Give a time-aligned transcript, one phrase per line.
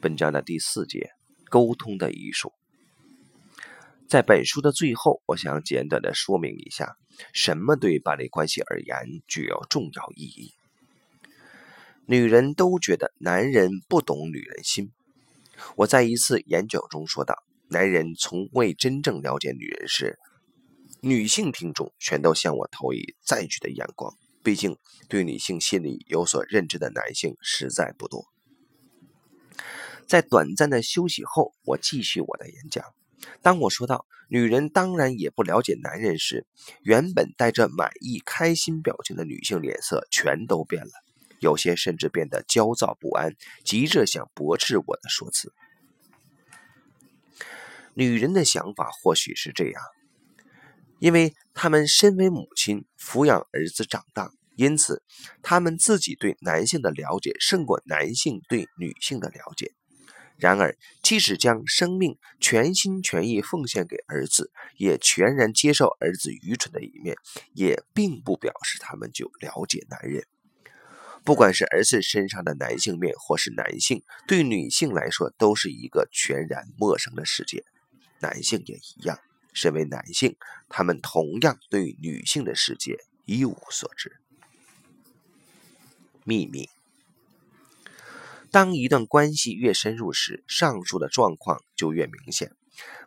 [0.00, 1.10] 本章的第四节：
[1.50, 2.52] 沟通的艺术。
[4.08, 6.96] 在本书的最后，我想简短的说明一下，
[7.32, 10.54] 什么对伴侣关系而言具有重要意义。
[12.06, 14.92] 女人都觉得男人不懂女人心。
[15.74, 20.16] 我在一次演讲中说道：“男人从未真正了解女人时，
[21.00, 24.14] 女性听众全都向我投以赞许的眼光。
[24.44, 24.78] 毕竟，
[25.08, 28.28] 对女性心理有所认知的男性实在不多。”
[30.08, 32.82] 在短暂的休息后，我继续我的演讲。
[33.42, 36.46] 当我说到“女人当然也不了解男人”时，
[36.82, 40.92] 原本带着满意、开心表情的女性脸色全都变了，
[41.40, 45.52] 有些甚至变得焦躁不安，急着想驳斥我的说辞。
[47.92, 49.82] 女人的想法或许是这样：
[51.00, 55.02] 因为她们身为母亲，抚养儿子长大，因此
[55.42, 59.74] 她们自己对男性的了解胜过男性对女性的了解。
[60.38, 67.16] 然而，即使将生命全心全意奉献给儿子，也全然接受儿子愚蠢的一面，
[67.54, 70.24] 也并不表示他们就了解男人。
[71.24, 77.64] 不管是儿子身上的男性面，或是男性，对女性来说都是一个全然陌生的世界。
[78.20, 79.18] 男性也一样，
[79.52, 80.36] 身为男性，
[80.68, 84.20] 他们同样对女性的世界一无所知。
[86.24, 86.70] 秘密。
[88.50, 92.52] 当一段关系越深入时，上述的状况就越明显。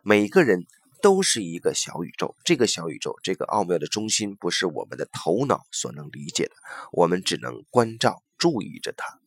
[0.03, 0.65] 每个人
[1.01, 6.51] 都是一个小宇宙，这个小宇宙，这个奥妙的中心，不是我们的头脑所能理解的，
[6.91, 9.19] 我们只能关照、注意着它。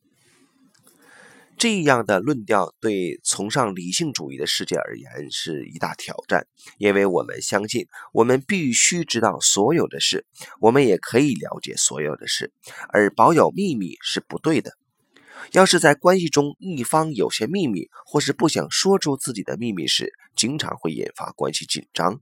[1.57, 10.25] 这样的论调对崇尚理性主义的世界而言是一大挑战，因为我们相信，我们必须知道所有的事，
[10.59, 12.53] 我们也可以了解所有的事，
[12.89, 14.77] 而保有秘密是不对的。
[15.51, 22.19] 要是在关系中一方有些秘密，或是不想说出自己的秘密时，经常会引发关系紧张。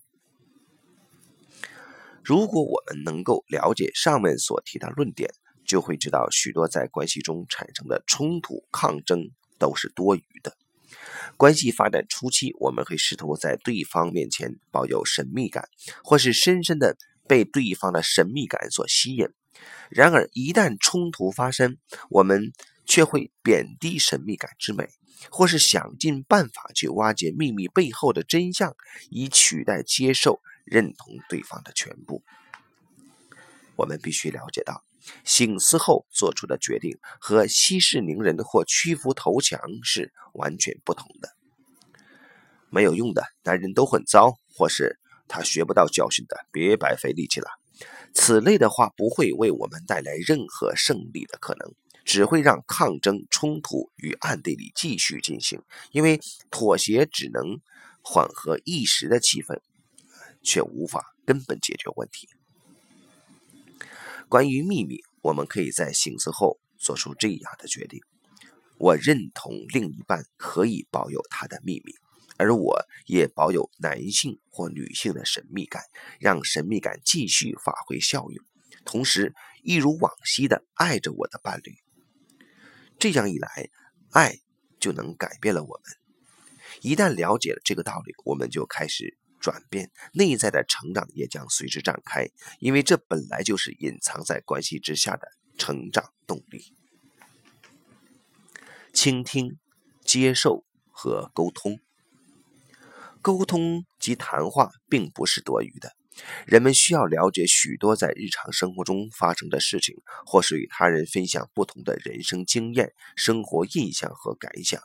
[2.24, 5.30] 如果我们能够了解上面所提的论点，
[5.66, 10.56] 就会知道许多在关系中产生的冲突、抗争都是多余的。
[11.38, 15.68] 关系发展初期，我们会试图在对方面前保有神秘感，
[16.04, 16.96] 或是深深的
[17.28, 19.28] 被对方的神秘感所吸引。
[19.90, 21.78] 然而，一旦冲突发生，
[22.10, 22.52] 我们
[22.86, 24.90] 却会贬低神秘感之美，
[25.30, 28.76] 或是想尽办法去挖掘秘密背后的真相，
[29.10, 32.24] 以取代接受、认同对方的全部。
[33.76, 34.84] 我们必须了解到，
[35.24, 41.36] 醒思后做出的决定和息事宁人或屈服投降是完全不同的。
[42.70, 47.48] 没有用的男人都很糟，或是他学不到教训的，别白费力气了。
[48.14, 51.74] 此类的话不会为我们带来任何胜利的可能。
[52.04, 56.20] 只会让抗争、冲突与暗地里继续进行，因为
[56.52, 57.60] 妥协只能
[58.02, 59.60] 缓和一时的气氛，
[60.42, 62.28] 却无法根本解决问题。
[64.28, 68.02] 关于秘密，我们可以在醒思后做出这样的决定：
[68.78, 71.94] 我认同另一半可以保有他的秘密，
[72.38, 75.84] 而我也保有男性或女性的神秘感，
[76.20, 78.46] 让神秘感继续发挥效用，
[78.84, 81.83] 同时一如往昔的爱着我的伴侣。
[83.04, 83.70] 这样一来，
[84.12, 84.40] 爱
[84.80, 85.98] 就能改变了我们。
[86.82, 92.30] 一旦了解了这个道理，我们就开始转变，内在的成长也将随之展开。
[92.60, 95.28] 因为这本来就是隐藏在关系之下的
[95.58, 96.74] 成长动力。
[98.94, 99.60] 倾听、
[100.06, 101.82] 接受和沟通，
[103.22, 105.94] 沟通及谈话并不是多余的。
[106.46, 114.82] 人们需要了解许多在日常生活中发生的事情，或是与他人分享不同的人生经验、生活印象和感想。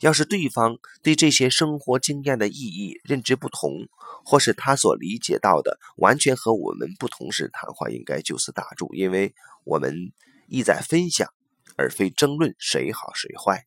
[0.00, 3.88] 要是对方对这些生活经验的意义认知不同，
[4.24, 9.34] 或是他所理解到的完全和我们不同时，谈话应该就此打住，因为
[9.64, 10.12] 我们
[10.48, 11.32] 意在分享，
[11.76, 13.66] 而非争论谁好谁坏。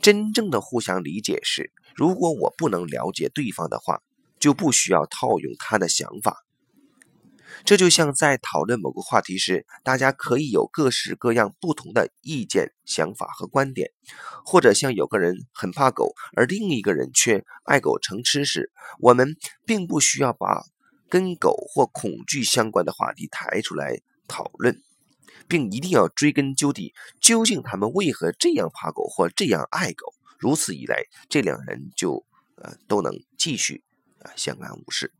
[0.00, 4.02] 真正的互相理解是，如果我不能了解对方的话。
[4.38, 6.44] 就不需要套用他的想法，
[7.64, 13.90] 这就像在讨论某个话题时，大家可以有各式各样不同的意见、想法和观点，
[14.44, 18.70] 或者像有个人很怕狗，而另一个人却爱狗成痴时，
[19.00, 19.36] 我们
[19.66, 20.62] 并不需要把
[21.08, 24.80] 跟狗或恐惧相关的话题抬出来讨论，
[25.48, 30.14] 并一定要追根究底，究竟他们为何这样怕狗或这样爱狗？
[30.38, 32.24] 如此一来，这两人就
[32.56, 33.82] 呃都能继续。
[34.20, 35.12] 啊，相安无事。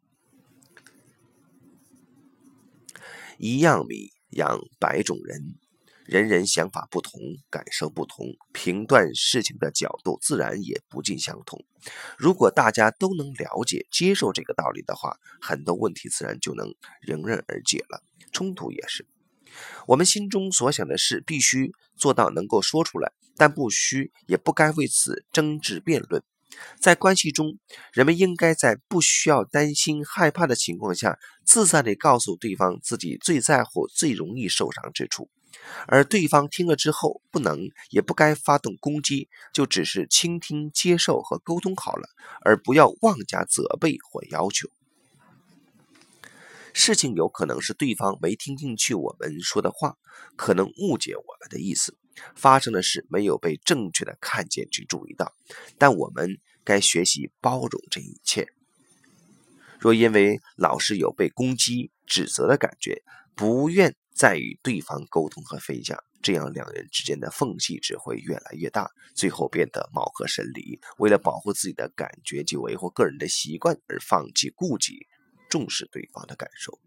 [3.38, 5.54] 一样米养百种人，
[6.04, 11.64] 人人想法不同，感受不同，评断事情的角度自然也不尽相同。
[12.16, 16.66] 如果大家都能了解、接受这个道理的话，很多问题自然就能
[17.06, 18.02] 迎刃而解了。
[18.32, 19.06] 冲突也是，
[19.86, 26.22] 我们心中所想的事，必须做到能够说出来，但不需也不该为此争执辩论。
[26.80, 27.58] 在关系中，
[27.92, 35.28] 人们应该在不需要担心、害怕的情况下，自在地告诉对方自己最在乎、最容易受伤之处。
[35.86, 42.08] 而对方听了之后，不能也不该发动攻击，就只是倾听、接受和沟通好了，
[42.42, 44.68] 而不要妄加责备或要求。
[46.72, 49.96] 事情有可能是对方没听进去我们说的话，
[50.36, 51.96] 可能误解我们的意思，
[52.34, 55.34] 发生的事没有被正确的看见去注意到，
[55.78, 58.48] 但我们该学习包容这一切。
[59.78, 63.02] 若因为老是有被攻击、指责的感觉，
[63.34, 63.94] 不愿。
[64.18, 70.80] 再与对方沟通和分享，这样两人之间的缝隙只会越来越大，最后变得貌合神离。
[70.96, 75.06] 为了保护自己的感觉及维护个人的习惯而放弃顾及，
[75.48, 76.80] 重视对方的感受。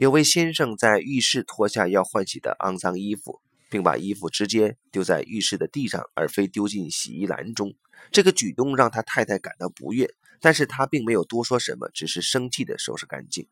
[0.00, 7.74] 有位先生在浴室脱下要换洗的肮脏衣服，并把衣服直接丢在浴室的地上，而非丢进洗衣篮中。
[8.10, 10.08] 这个举动让他太太感到不悦，
[10.40, 13.46] 但是他并没有多说什么，只是生气地收拾干净。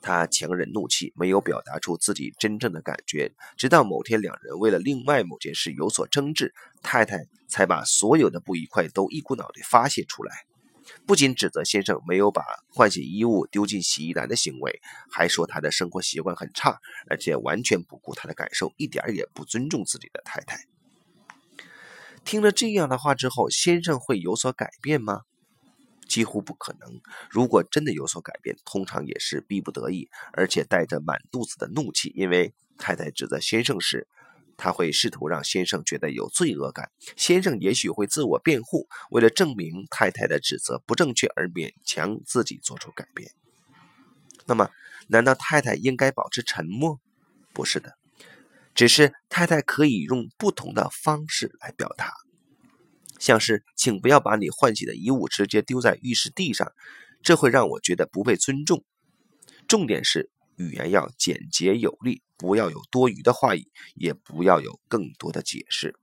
[0.00, 3.32] 他强忍怒气，没有表达出自己真正的感觉。
[3.56, 10.44] 直到某天，两人为了另外某件事有所争执，太太才把所有的不愉快都一股脑地发泄出来。
[11.06, 14.80] 不仅指责先生没有把换洗衣物丢进洗衣篮的行为，
[15.10, 20.66] 还说他的生活习惯很差，而且完全不顾他的感受，一点也不尊重自己的太太。
[22.24, 25.22] 听了这样的话之后，先生会有所改变吗？
[26.06, 27.00] 几乎不可能。
[27.30, 32.12] 如果真的有所改变，通常也是逼不得已，而且带着满肚子的怒气。
[32.14, 34.08] 因为太太指责先生时，
[34.58, 36.90] 他会试图让先生觉得有罪恶感。
[37.16, 43.30] 先生也许会自我辩护，为了证明太太的指责不正确而勉强自己做出改变。
[44.44, 44.70] 那么，
[45.06, 47.00] 难道太太应该保持沉默？
[47.54, 47.94] 不是的，
[48.74, 52.12] 只是太太可以用不同的方式来表达。
[53.18, 56.72] 像是，请不要把你换洗的衣物直接丢在浴室地上，
[57.22, 58.84] 这会让我觉得不被尊重。
[59.66, 65.94] 重点是语言要简洁有力，不要有多余的话语，也不要有更多的解释。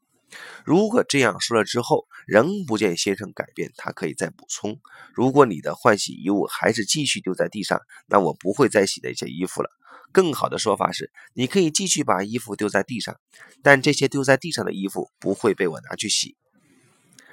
[0.66, 4.80] 如果这样说了之后，仍不见先生改变，他可以再补充：
[5.14, 9.70] 如果你的换洗衣物还是继续丢在地上，那我不会再洗那些衣服了。
[10.12, 13.18] 更好的说法是，你可以继续把衣服丢在地上，
[13.62, 16.36] 但这些丢在地上的衣服不会被我拿去洗。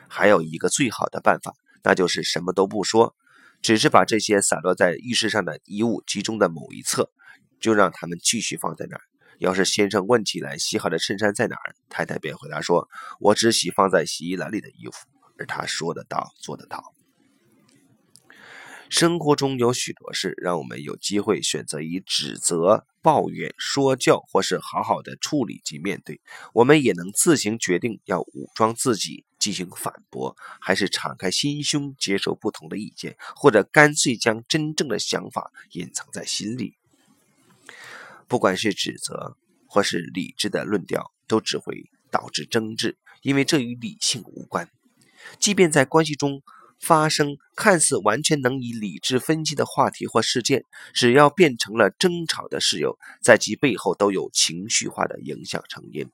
[0.09, 3.15] 还有一个最好的办法，那就是什么都不说，
[3.63, 7.11] 只是把这些洒落在浴室上的衣物集中在某一侧，
[7.61, 9.03] 就让他们继续放在那儿。
[9.39, 12.89] 要是先生问起来洗好的衬衫在哪儿，太太便回答说
[13.19, 15.07] ：“我只洗放在洗衣篮里的衣服。”
[15.39, 16.95] 而他说得到，做得到。
[18.93, 26.21] 生活中有许多事，让我们有机会选择以指责、抱怨、说教，或是好好的处理及面对。
[26.53, 36.75] 我们也能自行决定要武装自己进行反驳，还是敞开心胸接受不同的意见，或者干脆将真正的想法隐藏在心里。
[38.29, 44.69] 不管是指责或是理智的论调，都只会导致争执，因为这与理性无关。
[45.39, 46.43] 即便在关系中。
[46.83, 56.11] 发生看似完全能以理智分析的话题或事件，只要变成了争吵的事由，在其背后都有情绪化的影响成因。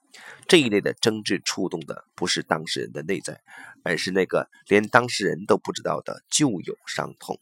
[0.46, 3.40] 这一类的争执触动的不是当事人的内在，
[3.82, 7.40] 而是那个连当事人都不知道的旧有伤痛。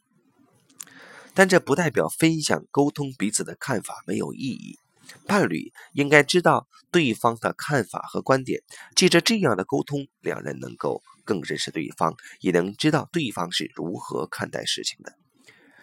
[1.33, 4.79] 但这不代表分享、沟通彼此的看法没有意义。
[5.25, 8.61] 伴侣应该知道对方的看法和观点，
[8.95, 11.03] 借着这样的沟通，两人能够。
[11.27, 15.13] 更认识对方，也能知道对方是如何看待事情的。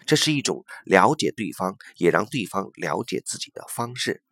[0.07, 4.23] 这是一种了解对方，也让对方了解自己的方式。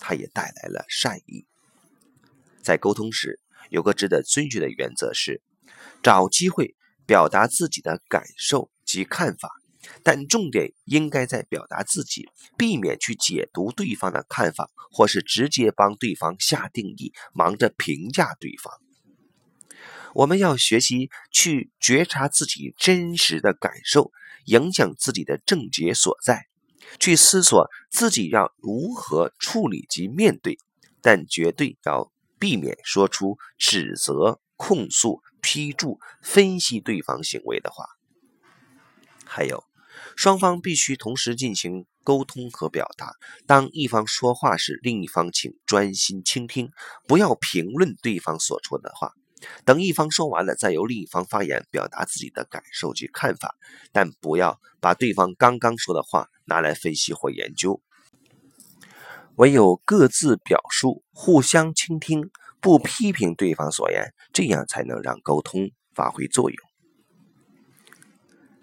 [0.00, 1.46] 它也带来了善意。
[2.62, 3.38] 在沟通时，
[3.70, 5.40] 有个值得遵循的原则是：
[6.02, 6.74] 找机会
[7.06, 9.52] 表达自己的感受及看法，
[10.02, 18.72] 但重点应该在表达自己，避免去解读对方的看法，或是直接帮对方下定义，忙着评价对方。
[20.14, 24.12] 我们要学习去觉察自己真实的感受，
[24.46, 26.46] 影响自己的症结所在，
[26.98, 30.58] 去思索自己要如何处理及面对，
[31.02, 37.84] 但绝对要避免说出指责、控诉、批注、分析对方行为的话。
[39.26, 39.64] 还有，
[40.16, 43.12] 双方必须同时进行沟通和表达。
[43.46, 46.70] 当一方说话时，另一方请专心倾听，
[47.06, 49.12] 不要评论对方所说的话。
[49.66, 53.54] 等一方说完了，再由另一方发言，表达自己的感受及看法，
[53.92, 57.82] 但不要把对方刚刚说的话拿来分析或研究。
[59.36, 66.65] 唯有各自表述，互相倾听，不批评对方所言，这样才能让沟通发挥作用。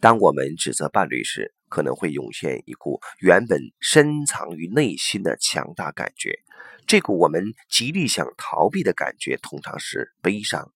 [0.04, 6.40] 当我们指责伴侣时，可能会涌现一股原本深藏于内心的强大感觉。
[6.86, 10.74] 这股我们极力想逃避的感觉，通常是悲伤，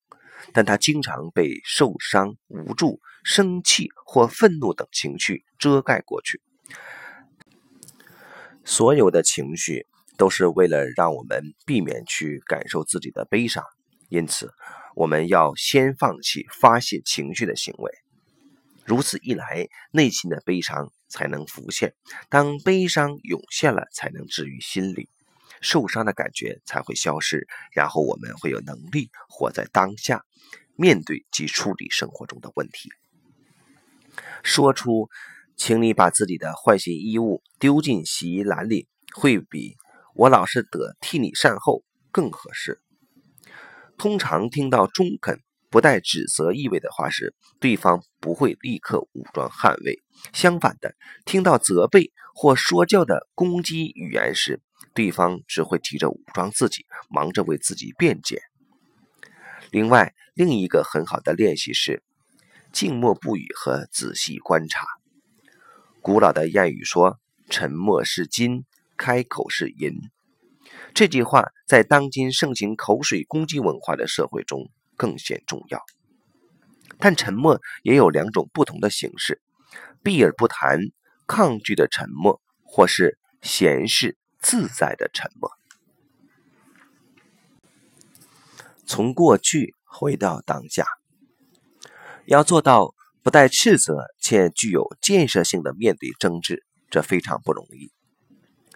[0.54, 6.40] 但它经常被受伤、无助、生气或愤怒等情绪遮盖过去。
[8.64, 13.62] 所有的情绪都是为了让我们避免去感受自己的悲伤，
[14.08, 14.54] 因此
[14.96, 17.92] 我们要先放弃发泄情绪的行为。
[18.88, 21.94] 如此一来，内心的悲伤才能浮现。
[22.30, 25.10] 当悲伤涌现了，才能治愈心理，
[25.60, 27.50] 受伤的感觉才会消失。
[27.74, 30.24] 然后我们会有能力活在当下，
[30.78, 32.90] 面对及处理生活中的问题。
[34.42, 35.10] 说出
[35.58, 39.76] “请你把自己的换洗衣物丢进洗衣篮里”，会比
[40.16, 42.82] “我老是得替你善后”更合适。
[43.98, 45.42] 通常听到中肯。
[45.70, 49.96] 不带指责意味的话时，对方不会立刻武装捍卫；
[50.34, 50.96] 相反的，
[51.26, 54.62] 听到责备或说教的攻击语言时，
[54.94, 58.42] 对方只会急着武装自己，忙着为自己辩解。
[59.72, 62.02] 另外，另一个很好的练习是
[62.72, 64.86] 静默不语和仔细观察。
[66.02, 67.20] 古老的谚语说
[67.50, 68.64] ：“沉默是金，
[68.96, 69.92] 开口是银。”
[70.96, 74.70] 这句话在当今盛行口水攻击文化的社会中。
[74.98, 75.82] 更显重要，
[76.98, 79.42] 但沉默也有两种不同的形式：
[80.04, 80.80] 避而不谈、
[81.28, 85.52] 抗拒的沉默，或是闲适自在的沉默。
[88.86, 90.86] 从过去回到当下，
[92.26, 97.92] 要做到不带斥责且具有建设性的面对争执，这非常不容易。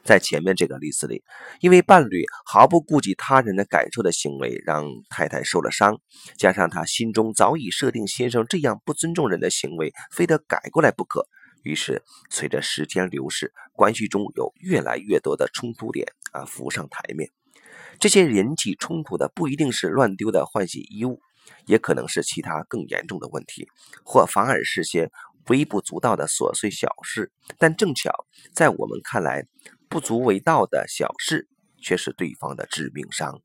[0.04, 1.24] 在前面这个例子里，
[1.60, 6.00] 因为伴侣毫不顾及他人的感受的行为让太太受了伤，
[6.38, 11.28] 加上他心中早已设定先生这样不尊重人的行为非得改过来不可，
[11.64, 17.30] 于是随着时间流逝，关系中有越来越多的冲突点啊浮上台面。
[18.00, 21.20] 这些引起冲突的不一定是乱丢的换洗衣物，
[21.68, 23.68] 也可能是其他更严重的问题，
[24.04, 25.12] 或反而是些
[25.48, 27.32] 微不足道的琐碎小事。
[27.60, 28.12] 但正巧
[28.54, 29.46] 在我们看来。
[29.92, 33.42] 不足为道的小事，却是对方的致命伤。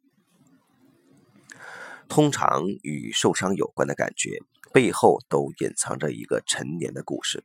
[2.08, 4.38] 通常与受伤有关的感觉
[4.72, 7.42] 背后，都隐藏着一个陈年的故事。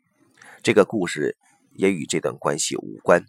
[0.62, 1.36] 这个故事
[1.74, 3.26] 也与这段关系无关。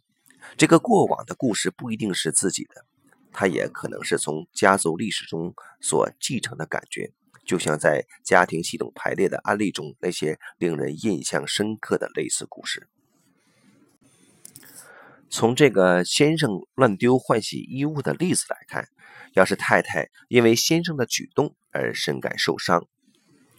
[0.58, 2.84] 这个过往的故事不一定是自己的，
[3.32, 7.14] 它也可能是从家族历史中所继承的感觉。
[7.46, 12.90] 就像在家庭系统排列的案例中，那些令人印象深刻的类似故事。
[15.32, 18.86] 从这个先生乱丢换洗衣物的例子来看，
[19.32, 22.86] 要是太太因为先生的举动而深感受伤，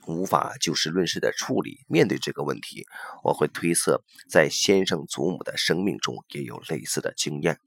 [0.06, 2.86] 无法就事论事的处理面对这个问题，
[3.24, 7.58] 我会推测，在先生祖母的生命中也有类似的经验，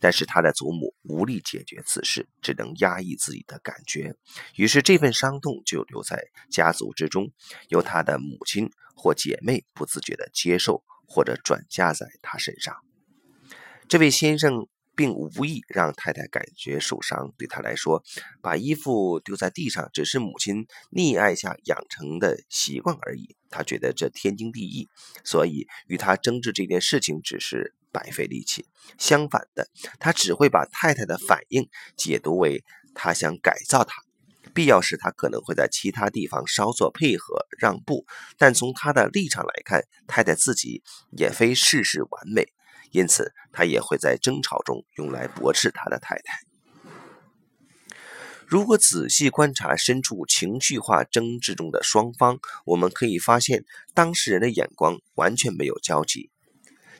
[0.00, 4.16] 但是他的祖母无力解决此事，只能压抑自己的感觉，
[4.56, 7.30] 于是这份伤痛就留在家族之中，
[7.68, 12.74] 由他的母亲或姐妹不自觉地接受或者转嫁在他身上。
[13.88, 18.02] 这位先生并无意让太太感觉受伤，对他来说，
[18.42, 23.34] 把衣服丢在地上只是母亲溺爱下养成的习惯而已。
[23.48, 24.88] 他觉得这天经地义，
[25.24, 28.66] 所以与他争执这件事情只是白费力气。
[28.98, 29.68] 相反的，
[29.98, 31.66] 他只会把太太的反应
[31.96, 32.62] 解读为
[32.94, 34.02] 他想改造他，
[34.52, 38.04] 必要时他可能会在其他地方稍作配合让步。
[38.36, 40.82] 但从他的立场来看，太太自己
[41.16, 42.52] 也非事事完美。
[42.90, 46.40] 因此，他也会在争吵中用来驳斥他的太太。
[48.46, 56.30] 如果仔细观察身处情绪化争执中的双方，我们可以发现，当事人的眼光完全没有交集。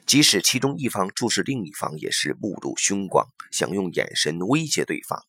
[0.05, 5.25] 即使其中一方注视另一方，也是目露凶光，想用眼神威胁对方。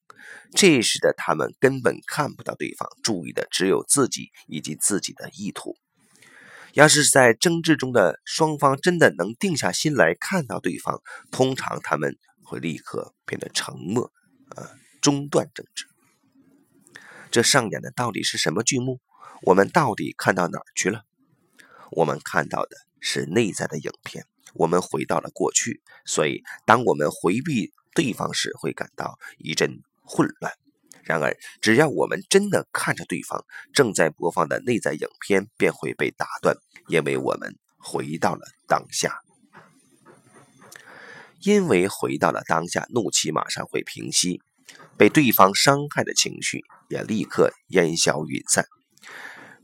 [0.54, 5.76] 这时的他们根本看不到对方，注意的只有自己以及自己的意图。
[6.74, 11.00] 要是在争执中的双方真的能定下心来看到对方，
[11.30, 14.12] 通常他们会立刻变得沉默，
[14.56, 14.68] 呃，
[15.00, 15.86] 中断争执。
[17.30, 19.00] 这上演的到底是什么剧目？
[19.42, 21.02] 我们到底看到哪儿去了？
[21.92, 30.52] 我们看到的是内在的影片，我们回到了过去，所以当我们回避对方时，会感到一阵混乱。
[31.10, 39.18] 然而，只要我们真的看着对方，正在播放的内在影片便会被打断，因为我们回到了当下。
[41.40, 44.40] 因为回到了当下，怒气马上会平息，
[44.96, 48.66] 被对方伤害的情绪也立刻烟消云散。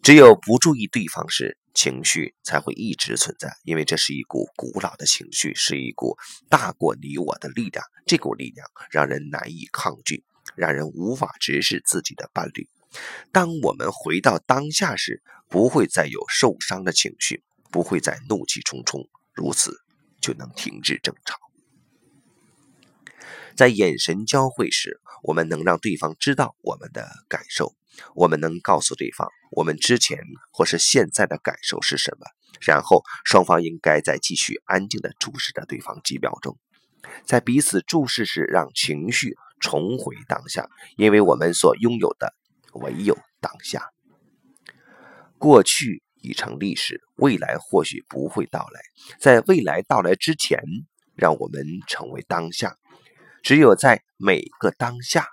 [0.03, 6.17] 只有不注意对方时，情绪才会一直存在，因为这是一股古老的情绪，是一股
[6.49, 7.85] 大过你我的力量。
[8.07, 10.25] 这股力量让人难以抗拒，
[10.55, 12.69] 让人无法直视自己的伴侣。
[13.33, 19.81] 当我们回到当下时，不会再有受伤的情绪，不会再怒气冲冲，如此
[20.21, 21.38] 就能停止争吵。
[23.55, 27.75] 在眼神交汇时，我们能让对方知道我们的感受，
[28.15, 30.19] 我们能告诉对方我们之前
[30.50, 32.26] 或是现在的感受是什么，
[32.61, 36.59] 然后双方应该再继续安静地注视着对方几秒钟，
[37.25, 42.33] 在彼此注视时，让情绪重回当下，因为我们所拥有的
[42.75, 43.91] 唯有当下。
[45.39, 48.81] 过去已成历史，未来或许不会到来，
[49.21, 50.61] 在未来到来之前，
[51.15, 52.77] 让我们成为当下。
[53.43, 55.27] 只有在每个当下，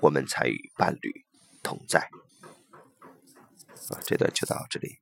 [0.00, 1.24] 我们才与伴侣
[1.62, 2.00] 同在。
[3.90, 4.98] 啊，这段就到这里。